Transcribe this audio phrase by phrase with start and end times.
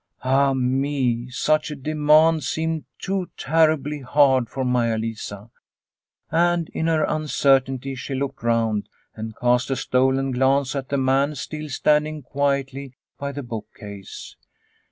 [0.23, 1.29] Ah me!
[1.29, 5.51] such a demand seemed too terribly hard for Maia Lisa.
[6.31, 11.35] And in her uncertainty she looked round and cast a stolen glance at the man
[11.35, 14.35] still standing quietly by the bookcase.